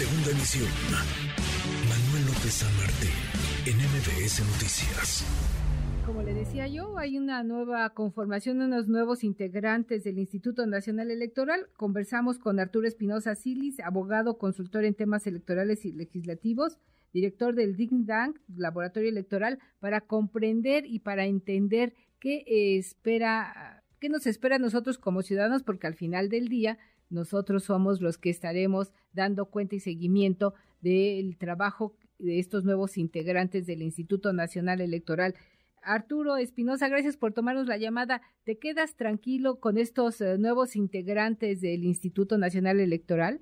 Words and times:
Segunda 0.00 0.30
emisión. 0.30 0.70
Manuel 1.86 2.24
López 2.24 2.54
San 2.54 2.74
Martín, 2.78 3.12
en 3.66 3.76
MBS 3.76 4.40
Noticias. 4.50 5.26
Como 6.06 6.22
le 6.22 6.32
decía 6.32 6.66
yo, 6.68 6.96
hay 6.96 7.18
una 7.18 7.44
nueva 7.44 7.90
conformación, 7.90 8.62
unos 8.62 8.88
nuevos 8.88 9.24
integrantes 9.24 10.02
del 10.02 10.18
Instituto 10.18 10.64
Nacional 10.64 11.10
Electoral. 11.10 11.68
Conversamos 11.76 12.38
con 12.38 12.60
Arturo 12.60 12.88
Espinosa 12.88 13.34
Silis, 13.34 13.78
abogado, 13.80 14.38
consultor 14.38 14.86
en 14.86 14.94
temas 14.94 15.26
electorales 15.26 15.84
y 15.84 15.92
legislativos, 15.92 16.78
director 17.12 17.54
del 17.54 17.76
Ding 17.76 18.06
Dang, 18.06 18.40
Laboratorio 18.56 19.10
Electoral, 19.10 19.58
para 19.80 20.00
comprender 20.00 20.86
y 20.86 21.00
para 21.00 21.26
entender 21.26 21.92
qué 22.20 22.44
espera, 22.78 23.84
qué 23.98 24.08
nos 24.08 24.26
espera 24.26 24.56
a 24.56 24.60
nosotros 24.60 24.96
como 24.96 25.20
ciudadanos, 25.20 25.62
porque 25.62 25.86
al 25.86 25.94
final 25.94 26.30
del 26.30 26.48
día 26.48 26.78
nosotros 27.10 27.64
somos 27.64 28.00
los 28.00 28.18
que 28.18 28.30
estaremos 28.30 28.92
dando 29.12 29.46
cuenta 29.46 29.74
y 29.74 29.80
seguimiento 29.80 30.54
del 30.80 31.36
trabajo 31.36 31.94
de 32.18 32.38
estos 32.38 32.64
nuevos 32.64 32.96
integrantes 32.96 33.66
del 33.66 33.82
Instituto 33.82 34.32
Nacional 34.32 34.80
Electoral. 34.80 35.34
Arturo 35.82 36.36
Espinosa, 36.36 36.88
gracias 36.88 37.16
por 37.16 37.32
tomarnos 37.32 37.66
la 37.66 37.78
llamada. 37.78 38.20
¿Te 38.44 38.58
quedas 38.58 38.96
tranquilo 38.96 39.60
con 39.60 39.78
estos 39.78 40.20
eh, 40.20 40.36
nuevos 40.38 40.76
integrantes 40.76 41.60
del 41.60 41.84
Instituto 41.84 42.38
Nacional 42.38 42.80
Electoral? 42.80 43.40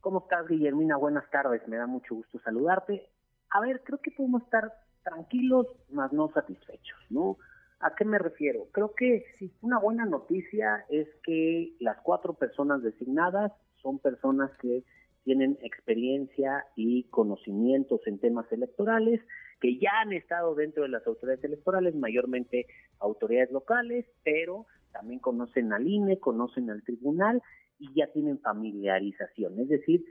¿Cómo 0.00 0.20
estás, 0.20 0.48
Guillermina? 0.48 0.96
Buenas 0.96 1.28
tardes, 1.30 1.66
me 1.68 1.76
da 1.76 1.86
mucho 1.86 2.14
gusto 2.14 2.40
saludarte. 2.40 3.10
A 3.50 3.60
ver, 3.60 3.82
creo 3.84 4.00
que 4.00 4.10
podemos 4.10 4.42
estar 4.42 4.72
tranquilos, 5.02 5.66
mas 5.90 6.12
no 6.12 6.30
satisfechos, 6.32 6.98
¿no? 7.10 7.36
¿A 7.80 7.94
qué 7.94 8.04
me 8.04 8.18
refiero? 8.18 8.68
Creo 8.72 8.94
que 8.94 9.24
una 9.62 9.78
buena 9.78 10.04
noticia 10.04 10.84
es 10.90 11.08
que 11.24 11.74
las 11.80 11.96
cuatro 12.02 12.34
personas 12.34 12.82
designadas 12.82 13.52
son 13.76 13.98
personas 13.98 14.50
que 14.60 14.84
tienen 15.24 15.58
experiencia 15.62 16.66
y 16.76 17.04
conocimientos 17.04 18.00
en 18.06 18.18
temas 18.18 18.50
electorales, 18.52 19.22
que 19.62 19.78
ya 19.78 19.90
han 20.02 20.12
estado 20.12 20.54
dentro 20.54 20.82
de 20.82 20.90
las 20.90 21.06
autoridades 21.06 21.42
electorales, 21.44 21.94
mayormente 21.94 22.66
autoridades 22.98 23.50
locales, 23.50 24.04
pero 24.24 24.66
también 24.92 25.20
conocen 25.20 25.72
al 25.72 25.88
INE, 25.88 26.18
conocen 26.18 26.68
al 26.68 26.82
tribunal 26.82 27.42
y 27.78 27.94
ya 27.94 28.08
tienen 28.12 28.40
familiarización, 28.40 29.58
es 29.58 29.68
decir, 29.70 30.04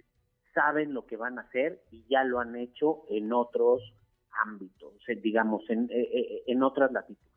saben 0.55 0.95
lo 0.95 1.05
que 1.05 1.17
van 1.17 1.37
a 1.37 1.43
hacer 1.43 1.83
y 1.91 2.03
ya 2.09 2.23
lo 2.23 2.39
han 2.39 2.55
hecho 2.55 3.03
en 3.09 3.31
otros 3.31 3.81
ámbitos, 4.43 4.93
digamos, 5.21 5.69
en, 5.69 5.83
eh, 5.91 6.09
eh, 6.13 6.43
en 6.47 6.63
otras 6.63 6.91
latitudes 6.91 7.28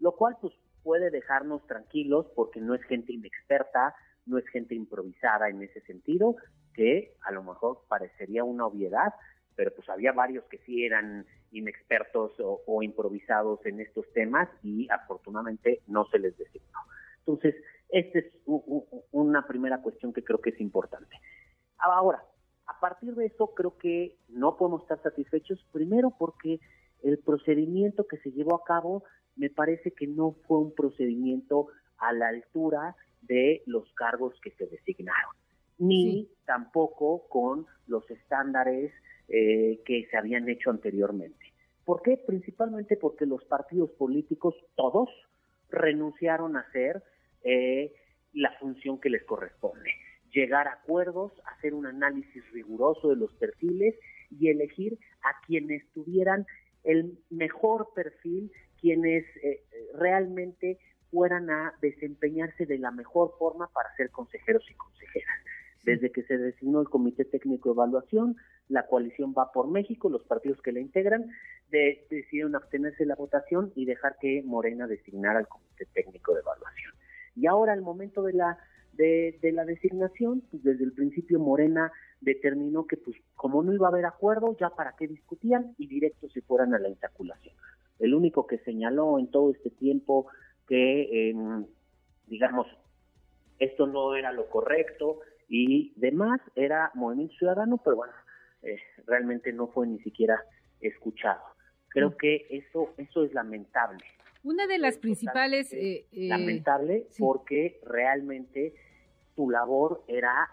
lo 0.00 0.12
cual 0.12 0.36
pues 0.40 0.54
puede 0.82 1.10
dejarnos 1.10 1.66
tranquilos 1.66 2.26
porque 2.34 2.60
no 2.60 2.74
es 2.74 2.82
gente 2.84 3.12
inexperta, 3.12 3.94
no 4.26 4.38
es 4.38 4.46
gente 4.48 4.74
improvisada 4.74 5.48
en 5.48 5.62
ese 5.62 5.80
sentido, 5.82 6.36
que 6.74 7.14
a 7.22 7.32
lo 7.32 7.42
mejor 7.42 7.82
parecería 7.88 8.44
una 8.44 8.66
obviedad, 8.66 9.14
pero 9.56 9.74
pues 9.74 9.88
había 9.88 10.12
varios 10.12 10.44
que 10.44 10.58
sí 10.58 10.84
eran 10.84 11.26
inexpertos 11.50 12.32
o, 12.38 12.82
improvisados 12.82 13.64
en 13.66 13.80
estos 13.80 14.10
temas 14.12 14.48
y 14.62 14.88
afortunadamente 14.90 15.82
no 15.86 16.04
se 16.06 16.18
les 16.18 16.36
designó. 16.36 16.78
Entonces, 17.20 17.56
esta 17.88 18.20
es 18.20 18.26
una 19.10 19.46
primera 19.46 19.82
cuestión 19.82 20.12
que 20.12 20.22
creo 20.22 20.40
que 20.40 20.50
es 20.50 20.60
importante. 20.60 21.16
Ahora, 21.78 22.22
a 22.66 22.80
partir 22.80 23.14
de 23.14 23.26
eso 23.26 23.54
creo 23.54 23.76
que 23.78 24.18
no 24.28 24.56
podemos 24.56 24.82
estar 24.82 25.02
satisfechos, 25.02 25.64
primero 25.72 26.14
porque 26.18 26.60
el 27.02 27.18
procedimiento 27.18 28.06
que 28.06 28.18
se 28.18 28.32
llevó 28.32 28.56
a 28.56 28.64
cabo 28.64 29.04
me 29.36 29.50
parece 29.50 29.92
que 29.92 30.06
no 30.06 30.36
fue 30.46 30.58
un 30.58 30.74
procedimiento 30.74 31.68
a 31.98 32.12
la 32.12 32.28
altura 32.28 32.96
de 33.22 33.62
los 33.66 33.92
cargos 33.94 34.34
que 34.42 34.50
se 34.52 34.66
designaron, 34.66 35.32
ni 35.78 36.28
tampoco 36.44 37.28
con 37.28 37.66
los 37.86 38.08
estándares 38.10 38.92
eh, 39.28 39.80
que 39.84 40.06
se 40.10 40.16
habían 40.16 40.48
hecho 40.48 40.70
anteriormente. 40.70 41.52
¿Por 41.84 42.02
qué? 42.02 42.16
Principalmente 42.16 42.96
porque 42.96 43.26
los 43.26 43.44
partidos 43.44 43.90
políticos, 43.92 44.54
todos, 44.74 45.08
renunciaron 45.70 46.56
a 46.56 46.60
hacer 46.60 47.02
eh, 47.44 47.92
la 48.32 48.52
función 48.58 49.00
que 49.00 49.10
les 49.10 49.24
corresponde, 49.24 49.90
llegar 50.30 50.68
a 50.68 50.74
acuerdos, 50.74 51.32
hacer 51.56 51.74
un 51.74 51.86
análisis 51.86 52.42
riguroso 52.52 53.08
de 53.08 53.16
los 53.16 53.32
perfiles 53.34 53.94
y 54.30 54.48
elegir 54.48 54.98
a 55.22 55.44
quienes 55.46 55.90
tuvieran 55.92 56.46
el 56.88 57.18
mejor 57.28 57.90
perfil 57.94 58.50
quienes 58.80 59.24
eh, 59.42 59.62
realmente 59.94 60.78
fueran 61.10 61.50
a 61.50 61.74
desempeñarse 61.82 62.64
de 62.64 62.78
la 62.78 62.90
mejor 62.90 63.34
forma 63.38 63.68
para 63.68 63.94
ser 63.96 64.10
consejeros 64.10 64.64
y 64.70 64.74
consejeras. 64.74 65.36
Desde 65.84 66.10
que 66.10 66.22
se 66.22 66.38
designó 66.38 66.80
el 66.80 66.88
Comité 66.88 67.26
Técnico 67.26 67.68
de 67.68 67.74
Evaluación, 67.74 68.36
la 68.68 68.86
coalición 68.86 69.34
va 69.36 69.52
por 69.52 69.68
México, 69.68 70.08
los 70.08 70.24
partidos 70.24 70.62
que 70.62 70.72
la 70.72 70.80
integran 70.80 71.26
de, 71.70 72.06
decidieron 72.10 72.56
abstenerse 72.56 73.04
de 73.04 73.06
la 73.06 73.16
votación 73.16 73.70
y 73.74 73.84
dejar 73.84 74.16
que 74.18 74.42
Morena 74.42 74.86
designara 74.86 75.38
al 75.38 75.48
Comité 75.48 75.86
Técnico 75.92 76.32
de 76.32 76.40
Evaluación. 76.40 76.94
Y 77.36 77.46
ahora, 77.46 77.74
al 77.74 77.82
momento 77.82 78.22
de 78.22 78.32
la 78.32 78.58
de, 78.98 79.38
de 79.40 79.52
la 79.52 79.64
designación, 79.64 80.42
pues 80.50 80.62
desde 80.62 80.84
el 80.84 80.92
principio 80.92 81.38
Morena 81.38 81.90
determinó 82.20 82.86
que, 82.86 82.98
pues, 82.98 83.16
como 83.34 83.62
no 83.62 83.72
iba 83.72 83.86
a 83.86 83.90
haber 83.90 84.04
acuerdo, 84.04 84.54
ya 84.60 84.68
para 84.70 84.94
qué 84.98 85.08
discutían 85.08 85.74
y 85.78 85.86
directo 85.86 86.28
se 86.28 86.42
fueran 86.42 86.74
a 86.74 86.78
la 86.78 86.90
insaculación 86.90 87.54
el 87.98 88.14
único 88.14 88.46
que 88.46 88.58
señaló 88.58 89.18
en 89.18 89.30
todo 89.30 89.50
este 89.50 89.70
tiempo 89.70 90.28
que, 90.66 91.34
digamos, 92.26 92.66
esto 93.58 93.86
no 93.86 94.14
era 94.14 94.32
lo 94.32 94.48
correcto 94.48 95.20
y 95.48 95.92
demás, 95.96 96.40
era 96.54 96.90
Movimiento 96.94 97.34
Ciudadano, 97.36 97.78
pero 97.78 97.96
bueno, 97.96 98.12
eh, 98.62 98.78
realmente 99.06 99.52
no 99.52 99.68
fue 99.68 99.86
ni 99.86 99.98
siquiera 100.00 100.42
escuchado. 100.80 101.42
Creo 101.88 102.10
mm. 102.10 102.16
que 102.18 102.46
eso, 102.50 102.94
eso 102.98 103.24
es 103.24 103.32
lamentable. 103.32 104.04
Una 104.44 104.66
de 104.66 104.78
las 104.78 104.98
principales... 104.98 105.72
Eh, 105.72 106.06
eh, 106.12 106.28
lamentable 106.28 107.06
porque 107.18 107.80
realmente 107.84 108.74
tu 109.38 109.48
labor 109.48 110.02
era 110.08 110.50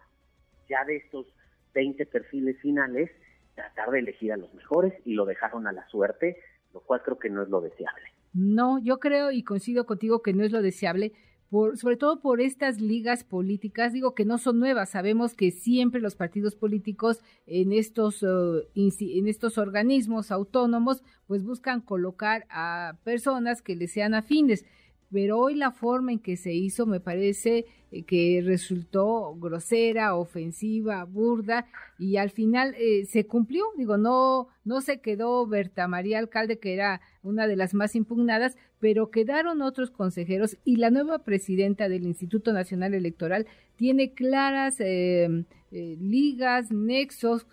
ya 0.70 0.86
de 0.86 0.98
estos 0.98 1.26
20 1.74 2.06
perfiles 2.06 2.56
finales 2.62 3.10
tratar 3.56 3.90
de 3.90 4.00
elegir 4.00 4.32
a 4.32 4.38
los 4.38 4.54
mejores 4.54 4.94
y 5.06 5.16
lo 5.16 5.26
dejaron 5.26 5.66
a 5.66 5.72
la 5.72 5.88
suerte 5.88 6.38
lo 6.72 6.82
cual 6.82 7.02
creo 7.04 7.18
que 7.18 7.30
no 7.30 7.42
es 7.42 7.50
lo 7.50 7.62
deseable. 7.62 8.04
No, 8.34 8.78
yo 8.80 9.00
creo 9.00 9.32
y 9.32 9.44
coincido 9.44 9.86
contigo 9.86 10.22
que 10.22 10.34
no 10.34 10.44
es 10.44 10.52
lo 10.52 10.62
deseable, 10.62 11.14
por, 11.50 11.78
sobre 11.78 11.96
todo 11.96 12.20
por 12.20 12.42
estas 12.42 12.82
ligas 12.82 13.24
políticas, 13.24 13.94
digo 13.94 14.14
que 14.14 14.26
no 14.26 14.38
son 14.38 14.60
nuevas, 14.60 14.90
sabemos 14.90 15.36
que 15.36 15.52
siempre 15.52 16.02
los 16.02 16.16
partidos 16.16 16.54
políticos 16.56 17.22
en 17.48 17.72
estos, 17.72 18.24
uh, 18.24 18.62
en 18.76 19.28
estos 19.28 19.58
organismos 19.58 20.32
autónomos 20.32 21.02
pues 21.28 21.44
buscan 21.46 21.80
colocar 21.80 22.46
a 22.50 22.98
personas 23.06 23.62
que 23.62 23.78
les 23.78 23.94
sean 23.94 24.14
afines 24.14 24.66
pero 25.12 25.40
hoy 25.40 25.56
la 25.56 25.72
forma 25.72 26.12
en 26.12 26.20
que 26.20 26.38
se 26.38 26.54
hizo 26.54 26.86
me 26.86 27.00
parece 27.00 27.66
eh, 27.92 28.04
que 28.04 28.42
resultó 28.44 29.36
grosera, 29.36 30.16
ofensiva, 30.16 31.04
burda 31.06 31.68
y 31.98 32.18
al 32.18 32.32
final 32.32 32.76
eh, 32.78 33.06
se 33.06 33.26
cumplió, 33.26 33.64
digo, 33.78 33.98
no 33.98 34.48
no 34.64 34.82
se 34.82 35.00
quedó 35.00 35.46
Berta 35.48 35.88
María 35.88 36.20
Alcalde 36.20 36.60
que 36.60 36.74
era 36.74 37.02
una 37.24 37.48
de 37.48 37.56
las 37.56 37.74
más 37.74 37.96
impugnadas, 37.96 38.58
pero 38.80 39.12
quedaron 39.12 39.62
otros 39.62 39.92
consejeros 39.92 40.58
y 40.66 40.78
la 40.78 40.90
nueva 40.90 41.20
presidenta 41.20 41.88
del 41.88 42.04
Instituto 42.04 42.52
Nacional 42.52 42.94
Electoral 42.94 43.48
tiene 43.78 44.14
claras 44.14 44.80
em, 44.80 45.46
eh, 45.72 45.98
ligas, 46.00 46.72
nexos, 46.72 47.48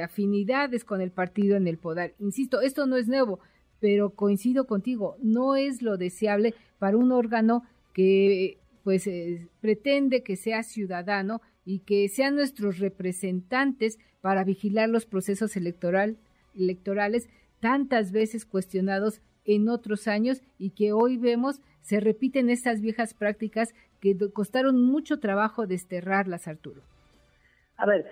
afinidades 0.00 0.84
con 0.84 1.00
el 1.00 1.10
partido 1.10 1.56
en 1.56 1.66
el 1.66 1.76
poder. 1.76 2.14
Insisto, 2.20 2.60
esto 2.60 2.86
no 2.86 2.96
es 2.96 3.08
nuevo, 3.08 3.40
pero 3.86 4.10
coincido 4.10 4.66
contigo, 4.66 5.16
no 5.22 5.54
es 5.54 5.80
lo 5.80 5.96
deseable 5.96 6.54
para 6.80 6.96
un 6.96 7.12
órgano 7.12 7.62
que 7.92 8.58
pues 8.82 9.06
eh, 9.06 9.46
pretende 9.60 10.24
que 10.24 10.34
sea 10.34 10.64
ciudadano 10.64 11.40
y 11.64 11.78
que 11.78 12.08
sean 12.08 12.34
nuestros 12.34 12.80
representantes 12.80 14.00
para 14.22 14.42
vigilar 14.42 14.88
los 14.88 15.06
procesos 15.06 15.56
electoral, 15.56 16.16
electorales 16.56 17.28
tantas 17.60 18.10
veces 18.10 18.44
cuestionados 18.44 19.20
en 19.44 19.68
otros 19.68 20.08
años 20.08 20.42
y 20.58 20.70
que 20.70 20.92
hoy 20.92 21.16
vemos 21.16 21.60
se 21.80 22.00
repiten 22.00 22.50
estas 22.50 22.80
viejas 22.80 23.14
prácticas 23.14 23.72
que 24.00 24.18
costaron 24.32 24.82
mucho 24.82 25.20
trabajo 25.20 25.68
desterrarlas, 25.68 26.48
Arturo. 26.48 26.82
A 27.76 27.86
ver, 27.86 28.06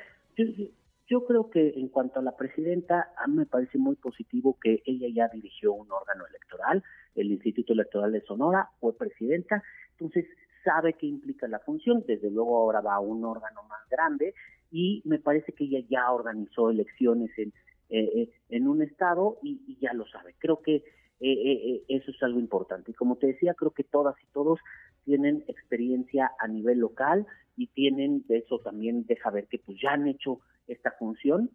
yo 1.07 1.25
creo 1.27 1.51
que 1.51 1.75
en 1.77 1.89
cuanto 1.89 2.21
a 2.21 2.23
la 2.23 2.37
presidenta, 2.37 3.13
a 3.17 3.27
mí 3.27 3.37
me 3.37 3.47
parece 3.47 3.79
muy 3.79 3.97
positivo 3.97 4.59
que 4.61 4.83
ella 4.87 5.09
ya 5.13 5.29
dirigió 5.29 5.73
un 5.73 5.91
órgano 5.93 6.27
electoral, 6.27 6.83
el 7.15 7.31
Instituto 7.31 7.75
Electoral 7.75 8.13
de 8.13 8.23
Sonora, 8.23 8.71
fue 8.81 8.97
presidenta, 8.97 9.63
entonces 9.93 10.27
sabe 10.65 10.95
qué 10.95 11.07
implica 11.07 11.47
la 11.47 11.59
función, 11.61 12.05
desde 12.07 12.31
luego 12.31 12.57
ahora 12.57 12.81
va 12.81 12.95
a 12.95 13.01
un 13.01 13.25
órgano 13.25 13.63
más 13.65 13.87
grande 13.91 14.35
y 14.71 15.03
me 15.05 15.19
parece 15.19 15.53
que 15.53 15.65
ella 15.65 15.87
ya 15.89 16.11
organizó 16.11 16.71
elecciones 16.71 17.31
en, 17.37 17.53
eh, 17.91 18.11
eh, 18.15 18.31
en 18.49 18.67
un 18.67 18.83
estado 18.83 19.39
y, 19.43 19.79
ya 19.81 19.93
lo 19.93 20.07
sabe. 20.07 20.35
Creo 20.39 20.63
que 20.63 20.83
eh, 21.21 21.85
eso 21.89 22.11
es 22.11 22.23
algo 22.23 22.41
importante. 22.41 22.91
Y 22.91 22.95
como 22.95 23.17
te 23.17 23.29
decía, 23.29 23.55
creo 23.55 23.71
que 23.73 23.85
todas 23.85 24.17
y 24.23 24.27
todos 24.33 24.59
tienen 25.05 25.45
experiencia 25.49 26.33
a 26.41 26.49
nivel 26.49 26.79
local 26.79 27.27
y 27.57 27.69
tienen, 27.69 28.25
de 28.27 28.39
eso 28.39 28.59
también 28.59 29.05
deja 29.07 29.31
ver 29.31 29.47
que 29.47 29.59
pues 29.59 29.79
ya 29.81 29.93
han 29.93 30.07
hecho 30.07 30.41
esta 30.67 30.91
función. 30.93 31.51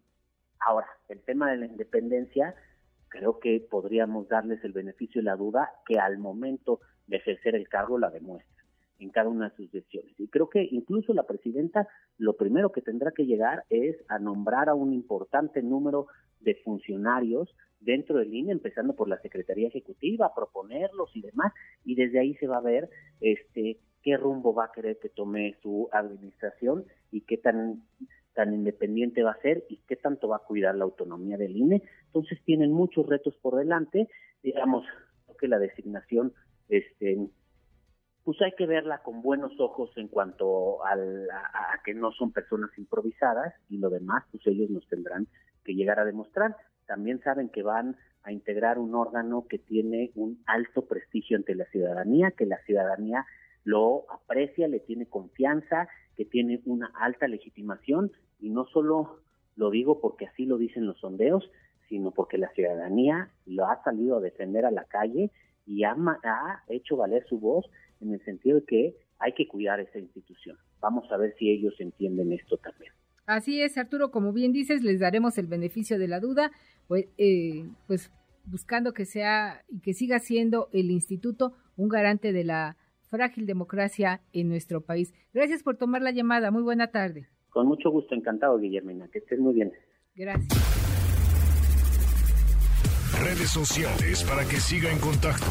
Ahora, 0.58 0.86
el 1.08 1.20
tema 1.22 1.50
de 1.50 1.58
la 1.58 1.66
independencia, 1.66 2.54
creo 3.08 3.38
que 3.40 3.66
podríamos 3.70 4.28
darles 4.28 4.62
el 4.64 4.72
beneficio 4.72 5.20
de 5.20 5.26
la 5.26 5.36
duda 5.36 5.70
que 5.86 5.98
al 5.98 6.18
momento 6.18 6.80
de 7.06 7.16
ejercer 7.16 7.54
el 7.54 7.68
cargo 7.68 7.98
la 7.98 8.10
demuestran 8.10 8.60
en 9.00 9.10
cada 9.10 9.30
una 9.30 9.48
de 9.48 9.56
sus 9.56 9.72
decisiones. 9.72 10.12
Y 10.18 10.28
creo 10.28 10.48
que 10.48 10.68
incluso 10.70 11.14
la 11.14 11.22
presidenta 11.22 11.88
lo 12.18 12.36
primero 12.36 12.70
que 12.70 12.82
tendrá 12.82 13.12
que 13.12 13.24
llegar 13.24 13.64
es 13.70 13.96
a 14.08 14.18
nombrar 14.18 14.68
a 14.68 14.74
un 14.74 14.92
importante 14.92 15.62
número 15.62 16.06
de 16.40 16.54
funcionarios 16.56 17.54
dentro 17.80 18.18
del 18.18 18.34
INE, 18.34 18.52
empezando 18.52 18.94
por 18.94 19.08
la 19.08 19.20
Secretaría 19.20 19.68
Ejecutiva, 19.68 20.34
proponerlos 20.34 21.10
y 21.16 21.22
demás, 21.22 21.52
y 21.84 21.94
desde 21.94 22.20
ahí 22.20 22.34
se 22.34 22.46
va 22.46 22.58
a 22.58 22.62
ver 22.62 22.90
este 23.20 23.78
qué 24.02 24.16
rumbo 24.16 24.54
va 24.54 24.66
a 24.66 24.72
querer 24.72 24.98
que 24.98 25.08
tome 25.08 25.56
su 25.62 25.88
administración 25.92 26.84
y 27.10 27.22
qué 27.22 27.36
tan 27.36 27.82
tan 28.34 28.54
independiente 28.54 29.22
va 29.22 29.32
a 29.32 29.40
ser 29.42 29.64
y 29.68 29.78
qué 29.88 29.96
tanto 29.96 30.28
va 30.28 30.36
a 30.36 30.46
cuidar 30.46 30.76
la 30.76 30.84
autonomía 30.84 31.36
del 31.36 31.56
INE. 31.56 31.82
Entonces 32.06 32.38
tienen 32.44 32.72
muchos 32.72 33.06
retos 33.06 33.36
por 33.42 33.56
delante, 33.56 34.08
digamos 34.42 34.86
que 35.38 35.48
la 35.48 35.58
designación 35.58 36.32
este 36.68 37.18
pues 38.24 38.40
hay 38.42 38.52
que 38.52 38.66
verla 38.66 39.02
con 39.02 39.22
buenos 39.22 39.58
ojos 39.58 39.90
en 39.96 40.06
cuanto 40.08 40.84
a, 40.84 40.92
a, 40.92 41.82
que 41.84 41.94
no 41.94 42.12
son 42.12 42.32
personas 42.32 42.70
improvisadas 42.76 43.54
y 43.68 43.78
lo 43.78 43.88
demás, 43.88 44.24
pues 44.30 44.46
ellos 44.46 44.68
nos 44.70 44.86
tendrán 44.88 45.26
que 45.64 45.74
llegar 45.74 45.98
a 45.98 46.04
demostrar. 46.04 46.54
También 46.86 47.20
saben 47.22 47.48
que 47.48 47.62
van 47.62 47.96
a 48.22 48.32
integrar 48.32 48.78
un 48.78 48.94
órgano 48.94 49.46
que 49.48 49.58
tiene 49.58 50.12
un 50.14 50.42
alto 50.46 50.86
prestigio 50.86 51.38
ante 51.38 51.54
la 51.54 51.64
ciudadanía, 51.66 52.32
que 52.32 52.44
la 52.44 52.58
ciudadanía 52.64 53.24
lo 53.70 54.04
aprecia, 54.10 54.66
le 54.66 54.80
tiene 54.80 55.06
confianza, 55.06 55.88
que 56.16 56.24
tiene 56.24 56.60
una 56.66 56.90
alta 56.98 57.28
legitimación 57.28 58.10
y 58.40 58.50
no 58.50 58.66
solo 58.66 59.20
lo 59.56 59.70
digo 59.70 60.00
porque 60.00 60.26
así 60.26 60.44
lo 60.44 60.58
dicen 60.58 60.86
los 60.86 60.98
sondeos, 60.98 61.48
sino 61.88 62.10
porque 62.10 62.36
la 62.36 62.50
ciudadanía 62.52 63.30
lo 63.46 63.66
ha 63.66 63.82
salido 63.84 64.16
a 64.16 64.20
defender 64.20 64.64
a 64.64 64.70
la 64.70 64.84
calle 64.84 65.30
y 65.66 65.84
ha, 65.84 65.94
ha 65.94 66.62
hecho 66.68 66.96
valer 66.96 67.24
su 67.28 67.38
voz 67.38 67.64
en 68.00 68.12
el 68.12 68.24
sentido 68.24 68.60
de 68.60 68.66
que 68.66 68.96
hay 69.18 69.34
que 69.34 69.46
cuidar 69.46 69.78
esa 69.80 69.98
institución. 69.98 70.56
Vamos 70.80 71.10
a 71.12 71.16
ver 71.16 71.34
si 71.38 71.50
ellos 71.50 71.74
entienden 71.78 72.32
esto 72.32 72.56
también. 72.56 72.92
Así 73.26 73.62
es, 73.62 73.78
Arturo, 73.78 74.10
como 74.10 74.32
bien 74.32 74.52
dices, 74.52 74.82
les 74.82 74.98
daremos 74.98 75.38
el 75.38 75.46
beneficio 75.46 75.98
de 75.98 76.08
la 76.08 76.18
duda, 76.18 76.50
pues, 76.88 77.06
eh, 77.18 77.68
pues 77.86 78.10
buscando 78.46 78.92
que 78.92 79.04
sea 79.04 79.62
y 79.68 79.80
que 79.80 79.92
siga 79.92 80.18
siendo 80.18 80.68
el 80.72 80.90
instituto 80.90 81.52
un 81.76 81.88
garante 81.88 82.32
de 82.32 82.44
la 82.44 82.76
frágil 83.10 83.46
democracia 83.46 84.22
en 84.32 84.48
nuestro 84.48 84.80
país. 84.80 85.12
Gracias 85.34 85.62
por 85.62 85.76
tomar 85.76 86.02
la 86.02 86.12
llamada. 86.12 86.50
Muy 86.50 86.62
buena 86.62 86.86
tarde. 86.88 87.28
Con 87.50 87.66
mucho 87.66 87.90
gusto, 87.90 88.14
encantado, 88.14 88.58
Guillermina. 88.58 89.08
Que 89.08 89.18
estés 89.18 89.38
muy 89.38 89.54
bien. 89.54 89.72
Gracias. 90.14 90.48
Redes 93.22 93.50
sociales 93.50 94.24
para 94.24 94.44
que 94.44 94.56
siga 94.56 94.90
en 94.90 94.98
contacto: 94.98 95.46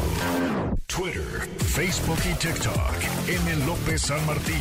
Twitter, 0.86 1.46
Facebook 1.58 2.18
y 2.28 2.34
TikTok. 2.38 2.96
M. 3.28 3.66
López 3.66 4.00
San 4.00 4.24
Martín. 4.26 4.60